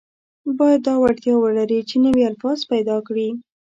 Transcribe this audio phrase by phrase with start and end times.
[0.57, 3.29] باید دا وړتیا ولري چې نوي الفاظ پیدا کړي.